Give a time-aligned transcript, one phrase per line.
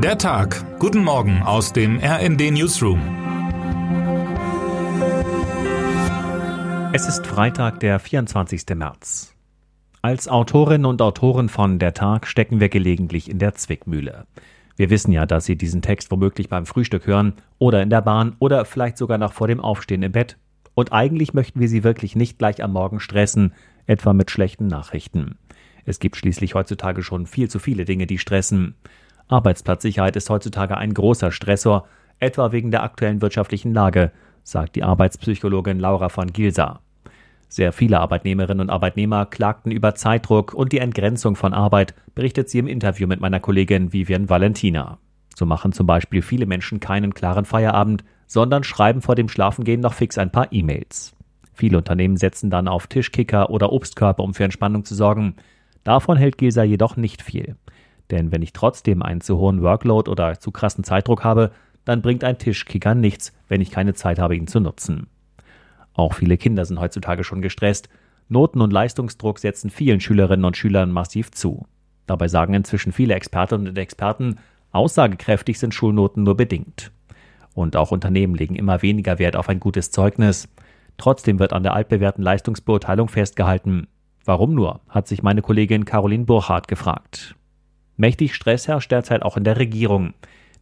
[0.00, 0.78] Der Tag.
[0.78, 3.00] Guten Morgen aus dem RND Newsroom.
[6.92, 8.62] Es ist Freitag, der 24.
[8.76, 9.34] März.
[10.00, 14.26] Als Autorinnen und Autoren von Der Tag stecken wir gelegentlich in der Zwickmühle.
[14.76, 18.36] Wir wissen ja, dass Sie diesen Text womöglich beim Frühstück hören oder in der Bahn
[18.38, 20.36] oder vielleicht sogar noch vor dem Aufstehen im Bett.
[20.74, 23.52] Und eigentlich möchten wir Sie wirklich nicht gleich am Morgen stressen,
[23.86, 25.38] etwa mit schlechten Nachrichten.
[25.84, 28.76] Es gibt schließlich heutzutage schon viel zu viele Dinge, die stressen.
[29.28, 31.86] Arbeitsplatzsicherheit ist heutzutage ein großer Stressor,
[32.18, 34.10] etwa wegen der aktuellen wirtschaftlichen Lage,
[34.42, 36.80] sagt die Arbeitspsychologin Laura von Gilsa.
[37.48, 42.58] Sehr viele Arbeitnehmerinnen und Arbeitnehmer klagten über Zeitdruck und die Entgrenzung von Arbeit, berichtet sie
[42.58, 44.98] im Interview mit meiner Kollegin Vivian Valentina.
[45.34, 49.94] So machen zum Beispiel viele Menschen keinen klaren Feierabend, sondern schreiben vor dem Schlafengehen noch
[49.94, 51.14] fix ein paar E-Mails.
[51.54, 55.36] Viele Unternehmen setzen dann auf Tischkicker oder Obstkörper, um für Entspannung zu sorgen.
[55.84, 57.56] Davon hält Gilsa jedoch nicht viel.
[58.10, 61.52] Denn wenn ich trotzdem einen zu hohen Workload oder zu krassen Zeitdruck habe,
[61.84, 65.08] dann bringt ein Tischkicker nichts, wenn ich keine Zeit habe, ihn zu nutzen.
[65.94, 67.88] Auch viele Kinder sind heutzutage schon gestresst.
[68.28, 71.66] Noten- und Leistungsdruck setzen vielen Schülerinnen und Schülern massiv zu.
[72.06, 74.36] Dabei sagen inzwischen viele Expertinnen und Experten,
[74.70, 76.92] aussagekräftig sind Schulnoten nur bedingt.
[77.54, 80.48] Und auch Unternehmen legen immer weniger Wert auf ein gutes Zeugnis.
[80.96, 83.88] Trotzdem wird an der altbewährten Leistungsbeurteilung festgehalten.
[84.24, 87.34] Warum nur, hat sich meine Kollegin Caroline Burchardt gefragt.
[87.98, 90.14] Mächtig Stress herrscht derzeit auch in der Regierung.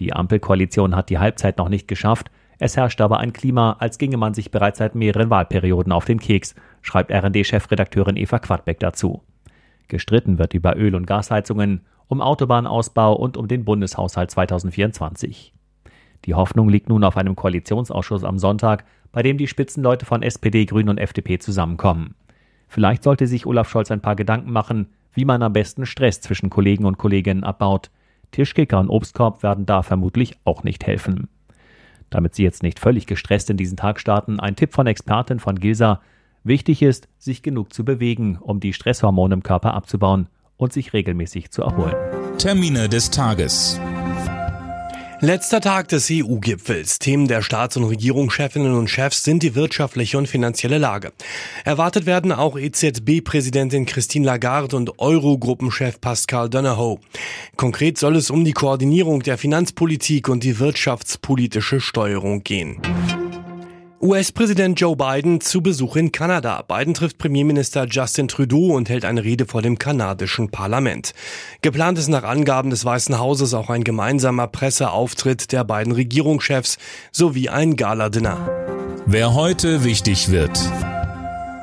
[0.00, 2.30] Die Ampelkoalition hat die Halbzeit noch nicht geschafft.
[2.58, 6.20] Es herrscht aber ein Klima, als ginge man sich bereits seit mehreren Wahlperioden auf den
[6.20, 9.22] Keks, schreibt RD-Chefredakteurin Eva Quadbeck dazu.
[9.88, 15.52] Gestritten wird über Öl- und Gasheizungen, um Autobahnausbau und um den Bundeshaushalt 2024.
[16.24, 20.64] Die Hoffnung liegt nun auf einem Koalitionsausschuss am Sonntag, bei dem die Spitzenleute von SPD,
[20.64, 22.14] Grünen und FDP zusammenkommen.
[22.68, 26.50] Vielleicht sollte sich Olaf Scholz ein paar Gedanken machen, wie man am besten Stress zwischen
[26.50, 27.90] Kollegen und Kolleginnen abbaut.
[28.30, 31.28] Tischkicker und Obstkorb werden da vermutlich auch nicht helfen.
[32.10, 35.58] Damit Sie jetzt nicht völlig gestresst in diesen Tag starten, ein Tipp von Expertin von
[35.58, 36.00] Gilsa.
[36.44, 41.50] Wichtig ist, sich genug zu bewegen, um die Stresshormone im Körper abzubauen und sich regelmäßig
[41.50, 41.94] zu erholen.
[42.38, 43.80] Termine des Tages.
[45.20, 47.00] Letzter Tag des EU-Gipfels.
[47.00, 51.12] Themen der Staats- und Regierungschefinnen und Chefs sind die wirtschaftliche und finanzielle Lage.
[51.64, 57.00] Erwartet werden auch EZB-Präsidentin Christine Lagarde und Eurogruppenchef Pascal Donahoe.
[57.56, 62.80] Konkret soll es um die Koordinierung der Finanzpolitik und die wirtschaftspolitische Steuerung gehen.
[64.00, 66.62] US-Präsident Joe Biden zu Besuch in Kanada.
[66.62, 71.14] Biden trifft Premierminister Justin Trudeau und hält eine Rede vor dem kanadischen Parlament.
[71.62, 76.78] Geplant ist nach Angaben des Weißen Hauses auch ein gemeinsamer Presseauftritt der beiden Regierungschefs
[77.10, 78.38] sowie ein Galadinner.
[79.06, 80.56] Wer heute wichtig wird.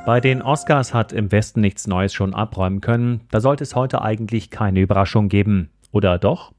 [0.05, 3.21] Bei den Oscars hat im Westen nichts Neues schon abräumen können.
[3.31, 5.69] Da sollte es heute eigentlich keine Überraschung geben.
[5.93, 6.51] Oder doch?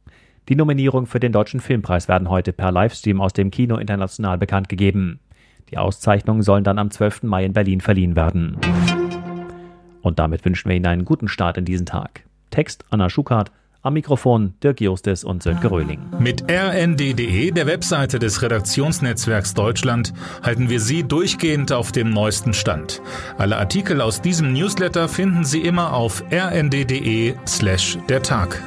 [0.48, 4.70] Die Nominierungen für den Deutschen Filmpreis werden heute per Livestream aus dem Kino international bekannt
[4.70, 5.20] gegeben.
[5.70, 7.24] Die Auszeichnungen sollen dann am 12.
[7.24, 8.56] Mai in Berlin verliehen werden.
[10.00, 12.22] Und damit wünschen wir Ihnen einen guten Start in diesen Tag.
[12.50, 13.50] Text Anna Schukart,
[13.82, 16.00] am Mikrofon Dirk Justes und Sönke Röhling.
[16.18, 20.12] Mit rnd.de, der Webseite des Redaktionsnetzwerks Deutschland,
[20.42, 23.00] halten wir Sie durchgehend auf dem neuesten Stand.
[23.38, 28.60] Alle Artikel aus diesem Newsletter finden Sie immer auf rnd.de slash der Tag.